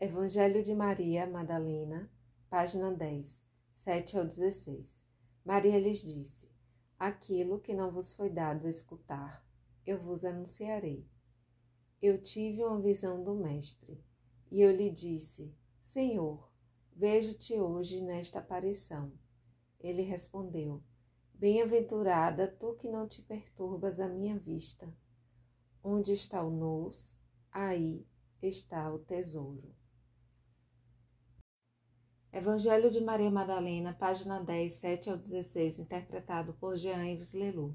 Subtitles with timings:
[0.00, 2.08] Evangelho de Maria Madalena,
[2.48, 5.04] página 10, 7 ao 16.
[5.44, 6.48] Maria lhes disse:
[6.96, 9.44] Aquilo que não vos foi dado escutar,
[9.84, 11.04] eu vos anunciarei.
[12.00, 14.00] Eu tive uma visão do Mestre,
[14.52, 16.48] e eu lhe disse: Senhor,
[16.94, 19.12] vejo-te hoje nesta aparição.
[19.80, 20.80] Ele respondeu:
[21.34, 24.96] Bem-aventurada tu que não te perturbas a minha vista.
[25.82, 27.18] Onde está o nous,
[27.50, 28.06] aí
[28.40, 29.77] está o tesouro.
[32.30, 37.74] Evangelho de Maria Madalena, página 10, 7 ao 16, interpretado por Jean Yves Lelou.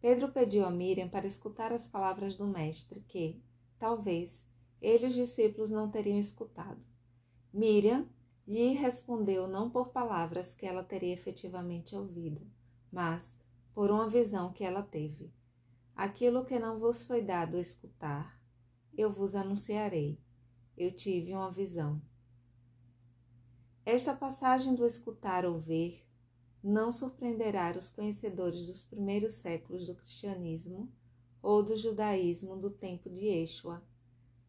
[0.00, 3.42] Pedro pediu a Miriam para escutar as palavras do Mestre que,
[3.78, 4.48] talvez,
[4.80, 6.84] ele e os discípulos não teriam escutado.
[7.52, 8.08] Miriam
[8.48, 12.40] lhe respondeu não por palavras que ela teria efetivamente ouvido,
[12.90, 13.36] mas
[13.74, 15.30] por uma visão que ela teve.
[15.94, 18.40] Aquilo que não vos foi dado escutar,
[18.96, 20.18] eu vos anunciarei.
[20.76, 22.00] Eu tive uma visão.
[23.86, 26.02] Esta passagem do escutar ou ver
[26.62, 30.90] não surpreenderá os conhecedores dos primeiros séculos do cristianismo
[31.42, 33.82] ou do judaísmo do tempo de Yeshua.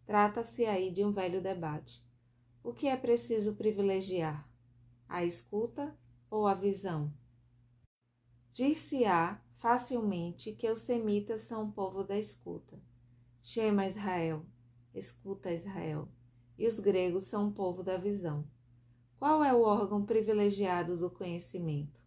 [0.05, 2.01] Trata-se aí de um velho debate.
[2.63, 4.49] O que é preciso privilegiar?
[5.09, 5.93] A escuta
[6.29, 7.11] ou a visão?
[8.53, 12.79] Dir-se-á facilmente que os semitas são o povo da escuta.
[13.43, 14.45] Shema Israel,
[14.93, 16.07] escuta Israel,
[16.57, 18.47] e os gregos são o povo da visão.
[19.17, 21.99] Qual é o órgão privilegiado do conhecimento?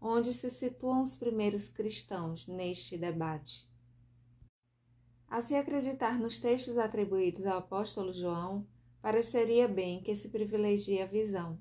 [0.00, 3.68] Onde se situam os primeiros cristãos neste debate?
[5.28, 8.66] A se acreditar nos textos atribuídos ao apóstolo João,
[9.00, 11.56] pareceria bem que se privilegia a visão.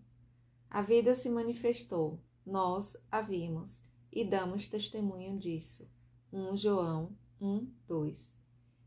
[0.68, 5.88] A vida se manifestou, nós a vimos e damos testemunho disso.
[6.34, 8.36] 1 João 1, 2.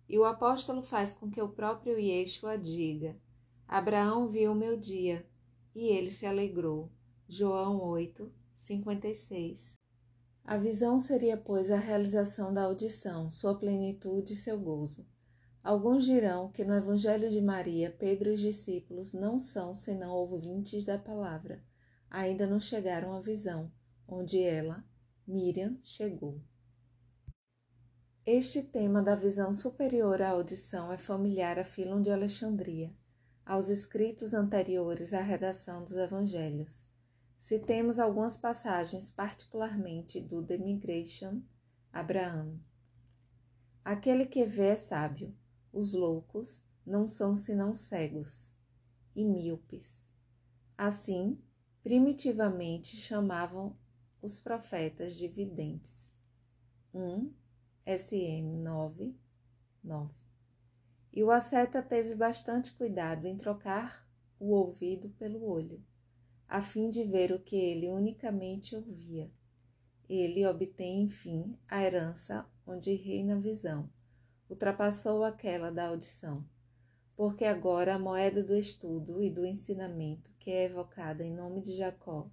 [0.08, 3.16] E o apóstolo faz com que o próprio Yeshua diga:
[3.68, 5.24] Abraão viu o meu dia
[5.74, 6.90] e ele se alegrou.
[7.28, 9.76] João 8, 56.
[10.44, 15.06] A visão seria, pois, a realização da audição, sua plenitude e seu gozo.
[15.62, 20.84] Alguns dirão que no Evangelho de Maria, Pedro e os discípulos não são senão ouvintes
[20.84, 21.62] da palavra,
[22.10, 23.70] ainda não chegaram à visão,
[24.06, 24.84] onde ela,
[25.26, 26.40] Miriam, chegou.
[28.26, 32.92] Este tema da visão superior à audição é familiar a Filon de Alexandria
[33.44, 36.88] aos escritos anteriores à redação dos Evangelhos.
[37.38, 41.42] Citemos algumas passagens, particularmente do The Migration,
[41.92, 42.60] Abraão.
[43.84, 45.36] Aquele que vê é sábio,
[45.72, 48.54] os loucos não são senão cegos
[49.14, 50.08] e míopes.
[50.78, 51.38] Assim,
[51.82, 53.76] primitivamente chamavam
[54.20, 56.12] os profetas de videntes.
[56.94, 57.32] 1
[57.84, 59.16] SM 9,
[59.82, 60.14] 9.
[61.12, 64.08] E o asceta teve bastante cuidado em trocar
[64.38, 65.84] o ouvido pelo olho,
[66.48, 69.30] a fim de ver o que ele unicamente ouvia.
[70.08, 73.90] Ele obtém, enfim, a herança onde reina a visão,
[74.48, 76.44] ultrapassou aquela da audição,
[77.16, 81.74] porque agora a moeda do estudo e do ensinamento, que é evocada em nome de
[81.74, 82.30] Jacó,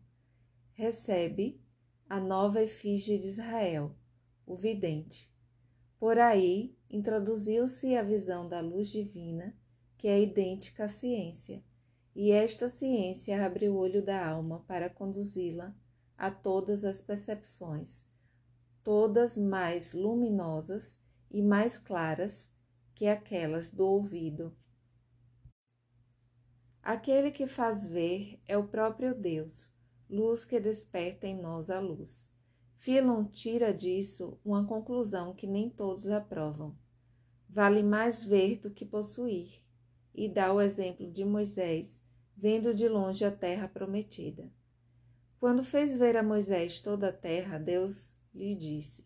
[0.74, 1.62] recebe
[2.10, 3.96] a nova efígie de Israel,
[4.46, 5.32] o vidente.
[6.00, 9.54] Por aí introduziu-se a visão da luz divina,
[9.98, 11.62] que é idêntica à ciência,
[12.16, 15.76] e esta ciência abre o olho da alma para conduzi-la
[16.18, 18.06] a todas as percepções,
[18.82, 20.98] todas mais luminosas
[21.30, 22.50] e mais claras
[22.96, 24.56] que aquelas do ouvido.
[26.82, 29.70] Aquele que faz ver é o próprio Deus,
[30.10, 32.32] luz que desperta em nós a luz.
[32.80, 36.74] Philon tira disso uma conclusão que nem todos aprovam.
[37.50, 39.62] Vale mais ver do que possuir,
[40.16, 42.02] e dá o exemplo de Moisés,
[42.38, 44.50] vendo de longe a terra prometida.
[45.42, 49.04] Quando fez ver a Moisés toda a terra, Deus lhe disse: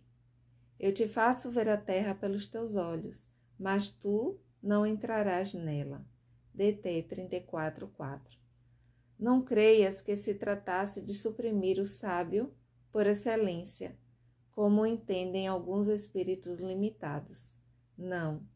[0.80, 6.06] Eu te faço ver a terra pelos teus olhos, mas tu não entrarás nela.
[6.54, 8.38] DT 34:4.
[9.18, 12.54] Não creias que se tratasse de suprimir o sábio
[12.94, 13.98] por excelência,
[14.52, 17.58] como entendem alguns espíritos limitados.
[17.98, 18.48] Não.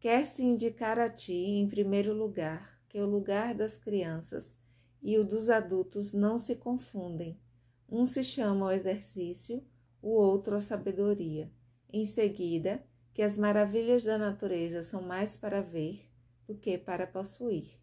[0.00, 4.58] Quer-se indicar a ti, em primeiro lugar, que o lugar das crianças
[5.00, 7.40] e o dos adultos não se confundem.
[7.88, 9.64] Um se chama o exercício,
[10.02, 11.48] o outro a sabedoria.
[11.88, 12.84] Em seguida,
[13.14, 16.10] que as maravilhas da natureza são mais para ver
[16.44, 17.78] do que para possuir,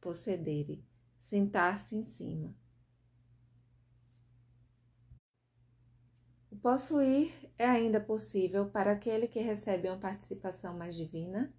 [0.00, 0.84] possedere,
[1.18, 2.54] sentar-se em cima.
[6.62, 11.52] Possuir é ainda possível para aquele que recebe uma participação mais divina?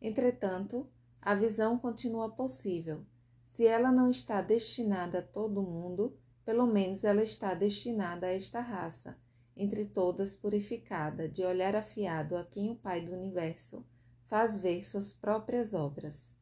[0.00, 0.88] Entretanto,
[1.20, 3.04] a visão continua possível.
[3.52, 8.60] Se ela não está destinada a todo mundo, pelo menos ela está destinada a esta
[8.60, 9.18] raça,
[9.56, 13.84] entre todas purificada, de olhar afiado a quem o Pai do Universo
[14.26, 16.34] faz ver suas próprias obras.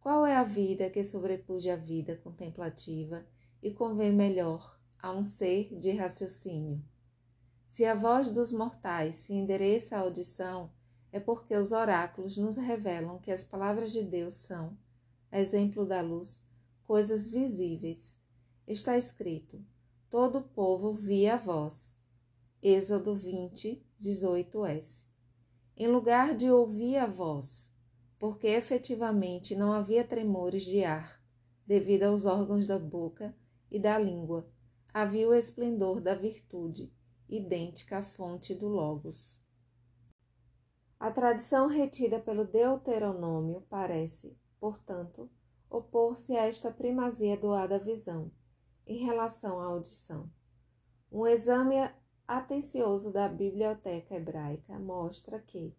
[0.00, 3.24] Qual é a vida que sobrepuja a vida contemplativa
[3.62, 6.80] e convém melhor a um ser de raciocínio?
[7.68, 10.70] Se a voz dos mortais se endereça à audição,
[11.10, 14.78] é porque os oráculos nos revelam que as palavras de Deus são,
[15.32, 16.44] exemplo da luz,
[16.84, 18.18] coisas visíveis.
[18.66, 19.60] Está escrito:
[20.08, 21.96] Todo o povo via a voz.
[22.62, 25.04] Êxodo 20, 18s.
[25.76, 27.68] Em lugar de ouvir a voz,
[28.18, 31.20] porque efetivamente não havia tremores de ar,
[31.66, 33.34] devido aos órgãos da boca
[33.70, 34.46] e da língua,
[34.92, 36.92] havia o esplendor da virtude,
[37.28, 39.42] idêntica à fonte do Logos.
[41.00, 45.30] A tradição retida pelo Deuteronômio parece, portanto,
[45.68, 48.30] opor-se a esta primazia doada à visão,
[48.86, 50.30] em relação à audição.
[51.10, 51.76] Um exame
[52.28, 55.74] atencioso da biblioteca hebraica mostra que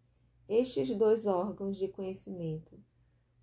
[0.49, 2.77] estes dois órgãos de conhecimento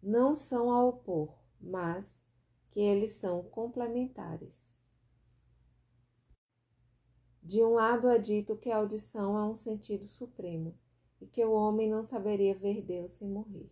[0.03, 2.23] não são a opor, mas
[2.71, 4.80] que eles são complementares.
[7.43, 10.75] De um lado é dito que a audição é um sentido supremo
[11.21, 13.71] e que o homem não saberia ver Deus sem morrer.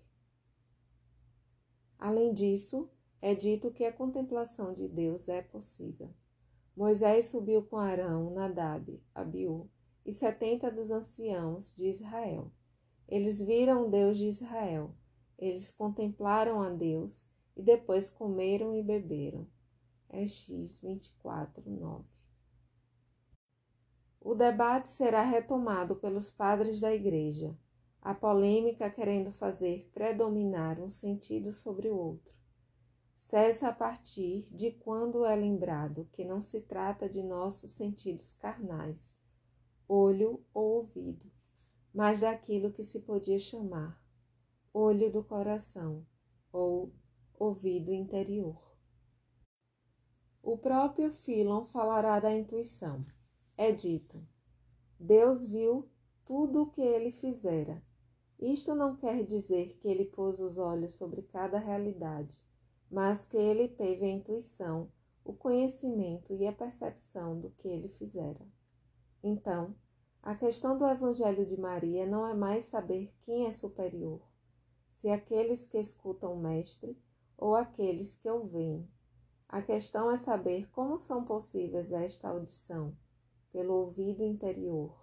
[1.98, 2.88] Além disso,
[3.20, 6.14] é dito que a contemplação de Deus é possível.
[6.76, 9.68] Moisés subiu com Arão, Nadab, Abiú
[10.06, 12.50] e setenta dos anciãos de Israel.
[13.08, 14.94] Eles viram o Deus de Israel.
[15.36, 17.26] Eles contemplaram a Deus
[17.56, 19.46] e depois comeram e beberam.
[20.08, 22.17] É X 24, 9.
[24.28, 27.56] O debate será retomado pelos padres da Igreja,
[28.02, 32.36] a polêmica querendo fazer predominar um sentido sobre o outro.
[33.16, 39.16] Cessa a partir de quando é lembrado que não se trata de nossos sentidos carnais,
[39.88, 41.32] olho ou ouvido,
[41.90, 43.98] mas daquilo que se podia chamar
[44.74, 46.06] olho do coração
[46.52, 46.92] ou
[47.32, 48.76] ouvido interior.
[50.42, 53.06] O próprio Philon falará da intuição
[53.58, 54.24] é dito:
[55.00, 55.90] Deus viu
[56.24, 57.82] tudo o que ele fizera.
[58.38, 62.40] Isto não quer dizer que ele pôs os olhos sobre cada realidade,
[62.88, 64.88] mas que ele teve a intuição,
[65.24, 68.46] o conhecimento e a percepção do que ele fizera.
[69.24, 69.74] Então,
[70.22, 74.22] a questão do Evangelho de Maria não é mais saber quem é superior,
[74.88, 76.96] se aqueles que escutam o Mestre
[77.36, 78.88] ou aqueles que o veem.
[79.48, 82.96] A questão é saber como são possíveis esta audição
[83.58, 84.96] pelo ouvido interior,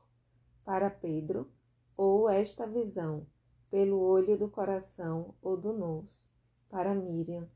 [0.64, 1.52] para Pedro,
[1.98, 3.28] ou esta visão
[3.70, 6.26] pelo olho do coração ou do nous,
[6.70, 7.50] para Miriam.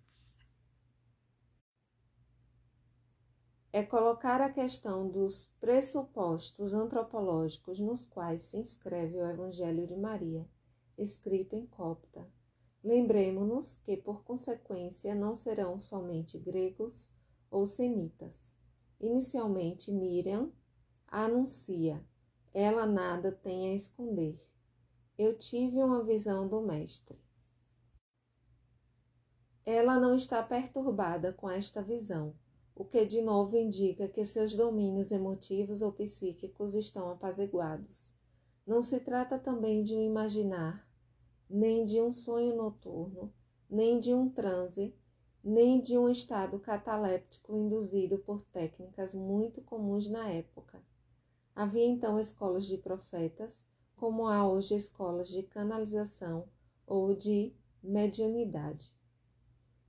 [3.72, 10.46] É colocar a questão dos pressupostos antropológicos nos quais se inscreve o Evangelho de Maria,
[10.98, 12.30] escrito em copta.
[12.84, 17.10] Lembremos-nos que, por consequência, não serão somente gregos
[17.50, 18.54] ou semitas.
[19.00, 20.52] Inicialmente, Miriam
[21.12, 22.04] anuncia:
[22.54, 24.44] ela nada tem a esconder.
[25.18, 27.20] Eu tive uma visão do Mestre.
[29.66, 32.34] Ela não está perturbada com esta visão,
[32.74, 38.14] o que de novo indica que seus domínios emotivos ou psíquicos estão apaziguados.
[38.66, 40.90] Não se trata também de um imaginar,
[41.50, 43.34] nem de um sonho noturno,
[43.70, 44.96] nem de um transe,
[45.44, 50.82] nem de um estado cataléptico induzido por técnicas muito comuns na época.
[51.60, 56.48] Havia então escolas de profetas, como há hoje escolas de canalização
[56.88, 58.96] ou de mediunidade.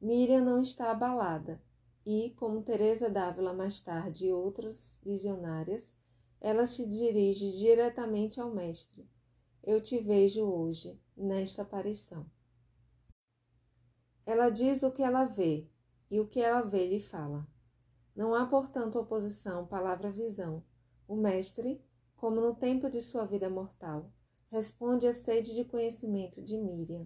[0.00, 1.62] Miriam não está abalada
[2.04, 5.94] e, como Teresa d'Ávila mais tarde e outras visionárias,
[6.40, 9.08] ela se dirige diretamente ao mestre.
[9.62, 12.26] Eu te vejo hoje nesta aparição.
[14.26, 15.68] Ela diz o que ela vê
[16.10, 17.46] e o que ela vê lhe fala.
[18.16, 20.64] Não há, portanto, oposição palavra-visão,
[21.10, 24.12] o mestre, como no tempo de sua vida mortal,
[24.48, 27.04] responde à sede de conhecimento de Miriam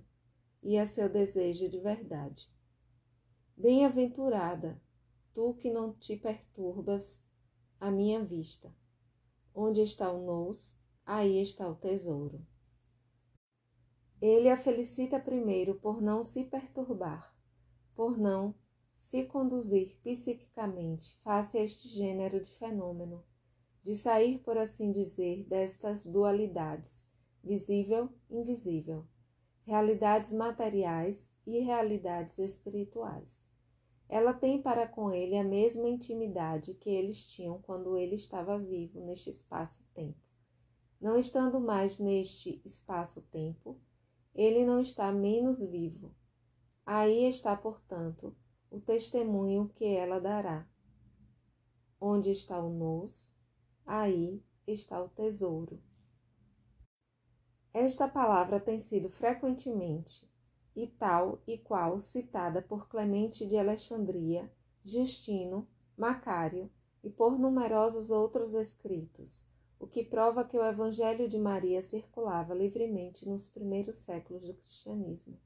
[0.62, 2.52] e a seu desejo de verdade.
[3.56, 4.78] Bem-aventurada,
[5.32, 7.24] tu que não te perturbas
[7.80, 8.76] à minha vista.
[9.54, 12.46] Onde está o nous, aí está o tesouro.
[14.20, 17.34] Ele a felicita primeiro por não se perturbar,
[17.94, 18.54] por não
[18.98, 23.24] se conduzir psiquicamente face a este gênero de fenômeno
[23.84, 27.06] de sair, por assim dizer, destas dualidades,
[27.42, 29.06] visível, invisível,
[29.62, 33.44] realidades materiais e realidades espirituais.
[34.08, 39.00] Ela tem para com ele a mesma intimidade que eles tinham quando ele estava vivo
[39.00, 40.18] neste espaço-tempo.
[40.98, 43.78] Não estando mais neste espaço-tempo,
[44.34, 46.14] ele não está menos vivo.
[46.86, 48.34] Aí está, portanto,
[48.70, 50.66] o testemunho que ela dará.
[52.00, 53.33] Onde está o nós,
[53.86, 55.82] aí está o tesouro.
[57.72, 60.30] Esta palavra tem sido frequentemente
[60.76, 64.50] e tal e qual citada por Clemente de Alexandria,
[64.84, 66.70] Justino, Macário
[67.02, 69.46] e por numerosos outros escritos,
[69.78, 75.38] o que prova que o Evangelho de Maria circulava livremente nos primeiros séculos do cristianismo.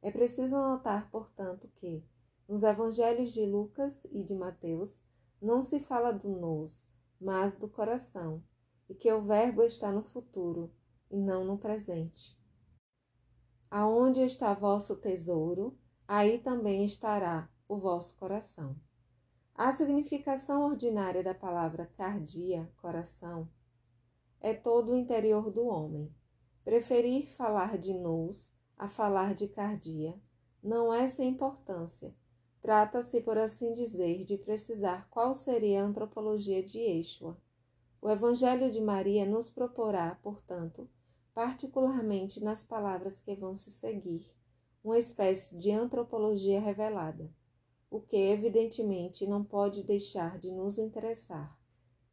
[0.00, 2.04] É preciso notar, portanto, que,
[2.48, 5.02] nos Evangelhos de Lucas e de Mateus,
[5.40, 6.91] não se fala do nós,
[7.22, 8.42] mas do coração,
[8.88, 10.72] e que o Verbo está no futuro
[11.10, 12.36] e não no presente.
[13.70, 18.76] Aonde está vosso tesouro, aí também estará o vosso coração.
[19.54, 23.48] A significação ordinária da palavra cardia, coração,
[24.40, 26.12] é todo o interior do homem.
[26.64, 30.20] Preferir falar de nous a falar de cardia
[30.62, 32.14] não é sem importância.
[32.62, 37.36] Trata-se, por assim dizer, de precisar qual seria a antropologia de Yeshua.
[38.00, 40.88] O Evangelho de Maria nos proporá, portanto,
[41.34, 44.32] particularmente nas palavras que vão se seguir,
[44.82, 47.28] uma espécie de antropologia revelada,
[47.90, 51.58] o que evidentemente não pode deixar de nos interessar,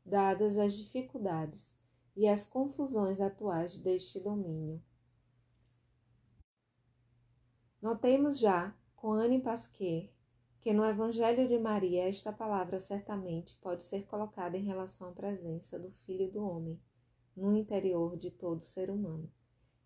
[0.03, 1.77] dadas as dificuldades
[2.15, 4.81] e as confusões atuais deste domínio.
[7.79, 10.11] Notemos já, com Anne Pasquier,
[10.61, 15.79] que no Evangelho de Maria esta palavra certamente pode ser colocada em relação à presença
[15.79, 16.79] do Filho do Homem
[17.35, 19.31] no interior de todo ser humano.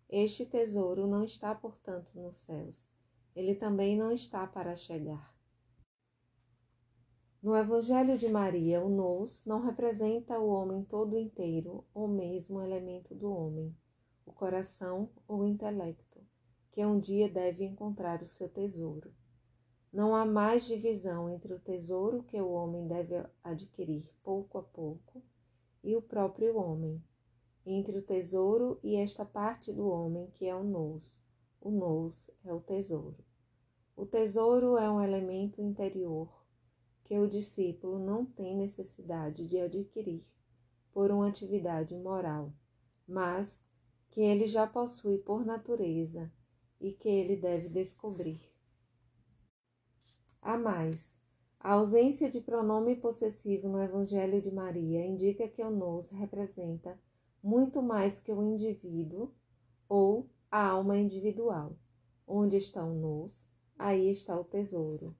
[0.08, 2.88] Este tesouro não está, portanto, nos céus.
[3.34, 5.34] Ele também não está para chegar.
[7.42, 12.62] No Evangelho de Maria, o nous não representa o homem todo inteiro ou mesmo o
[12.62, 13.76] elemento do homem,
[14.24, 16.20] o coração ou o intelecto,
[16.72, 19.12] que um dia deve encontrar o seu tesouro.
[19.94, 25.22] Não há mais divisão entre o tesouro que o homem deve adquirir pouco a pouco
[25.84, 27.00] e o próprio homem,
[27.64, 31.16] entre o tesouro e esta parte do homem que é o nous.
[31.60, 33.24] O nous é o tesouro.
[33.96, 36.28] O tesouro é um elemento interior
[37.04, 40.26] que o discípulo não tem necessidade de adquirir
[40.90, 42.52] por uma atividade moral,
[43.06, 43.64] mas
[44.10, 46.32] que ele já possui por natureza
[46.80, 48.53] e que ele deve descobrir.
[50.44, 51.18] A mais,
[51.58, 57.00] a ausência de pronome possessivo no Evangelho de Maria indica que o nous representa
[57.42, 59.32] muito mais que o indivíduo
[59.88, 61.74] ou a alma individual.
[62.26, 63.48] Onde está o nós,
[63.78, 65.16] aí está o tesouro.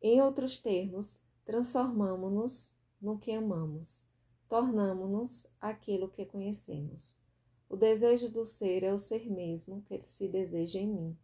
[0.00, 4.02] Em outros termos, transformamo-nos no que amamos,
[4.48, 7.14] tornamo-nos aquilo que conhecemos.
[7.68, 11.18] O desejo do ser é o ser mesmo que se deseja em mim.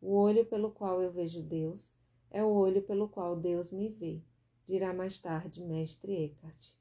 [0.00, 1.94] O olho pelo qual eu vejo Deus
[2.30, 4.20] é o olho pelo qual Deus me vê,
[4.64, 6.74] dirá mais tarde Mestre Eckhart.